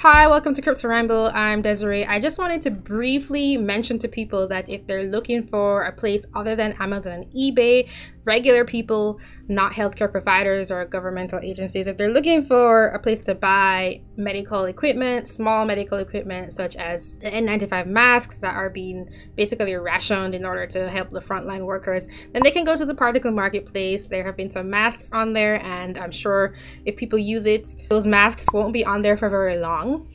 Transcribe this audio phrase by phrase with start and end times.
[0.00, 1.30] Hi, welcome to Crypto Ramble.
[1.32, 2.04] I'm Desiree.
[2.04, 6.26] I just wanted to briefly mention to people that if they're looking for a place
[6.34, 7.88] other than Amazon and eBay,
[8.26, 9.18] regular people,
[9.48, 14.64] not healthcare providers or governmental agencies, if they're looking for a place to buy medical
[14.64, 20.44] equipment, small medical equipment such as the N95 masks that are being basically rationed in
[20.44, 24.04] order to help the frontline workers, then they can go to the Particl marketplace.
[24.04, 26.54] There have been some masks on there, and I'm sure
[26.84, 30.08] if people use it, those masks won't be on there for very long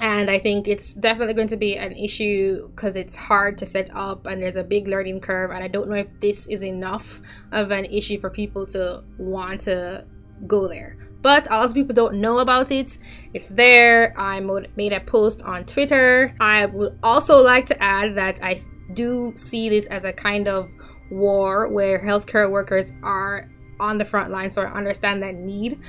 [0.00, 3.90] and I think it's definitely going to be an issue because it's hard to set
[3.94, 5.50] up and there's a big learning curve.
[5.50, 7.20] And I don't know if this is enough
[7.52, 10.04] of an issue for people to want to
[10.46, 10.96] go there.
[11.20, 12.96] But a lot of people don't know about it.
[13.34, 14.18] It's there.
[14.18, 16.34] I made a post on Twitter.
[16.40, 18.60] I would also like to add that I
[18.94, 20.70] do see this as a kind of
[21.10, 25.80] war where healthcare workers are on the front line, so I understand that need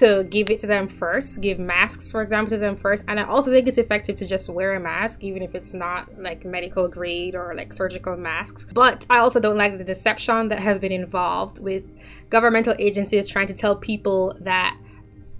[0.00, 3.04] to give it to them first, give masks, for example, to them first.
[3.06, 6.18] And I also think it's effective to just wear a mask, even if it's not
[6.18, 8.64] like medical grade or like surgical masks.
[8.72, 11.84] But I also don't like the deception that has been involved with
[12.30, 14.76] governmental agencies trying to tell people that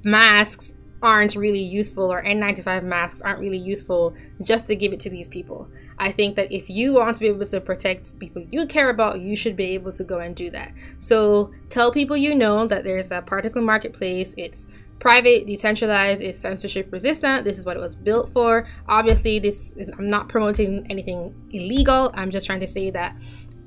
[0.04, 5.10] masks aren't really useful or N95 masks aren't really useful just to give it to
[5.10, 5.68] these people.
[5.98, 9.20] I think that if you want to be able to protect people you care about,
[9.20, 10.72] you should be able to go and do that.
[11.00, 14.34] So tell people you know that there's a Particl marketplace.
[14.36, 14.66] It's
[14.98, 17.44] private, decentralized, it's censorship resistant.
[17.44, 18.66] This is what it was built for.
[18.86, 22.10] Obviously, this is I'm not promoting anything illegal.
[22.14, 23.16] I'm just trying to say that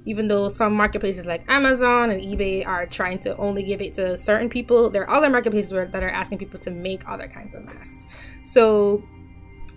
[0.06, 4.18] even though some marketplaces like Amazon and eBay are trying to only give it to
[4.18, 7.64] certain people, there are other marketplaces that are asking people to make other kinds of
[7.64, 8.06] masks.
[8.44, 9.04] So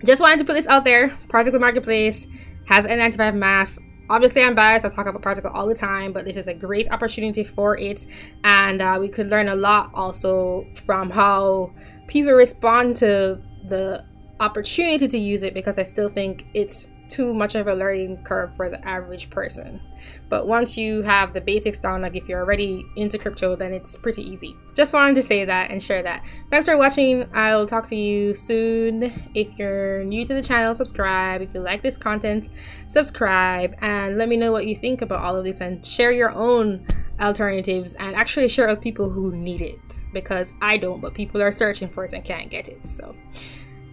[0.05, 1.09] just wanted to put this out there.
[1.29, 2.27] Particl Marketplace
[2.67, 3.81] has an N95 mask.
[4.09, 4.85] Obviously, I'm biased.
[4.85, 8.05] I talk about Particl all the time, but this is a great opportunity for it.
[8.43, 11.73] And uh, we could learn a lot also from how
[12.07, 14.05] people respond to the
[14.39, 18.55] opportunity to use it because I still think it's too much of a learning curve
[18.55, 19.81] for the average person.
[20.29, 23.95] But once you have the basics down, like if you're already into crypto, then it's
[23.95, 24.55] pretty easy.
[24.75, 26.23] Just wanted to say that and share that.
[26.49, 27.27] Thanks for watching.
[27.33, 29.29] I'll talk to you soon.
[29.33, 31.41] If you're new to the channel, subscribe.
[31.41, 32.49] If you like this content,
[32.87, 36.31] subscribe and let me know what you think about all of this and share your
[36.31, 36.85] own
[37.19, 41.51] alternatives and actually share with people who need it because I don't, but people are
[41.51, 42.87] searching for it and can't get it.
[42.87, 43.15] So,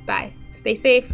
[0.06, 0.32] bye.
[0.52, 1.10] Stay safe.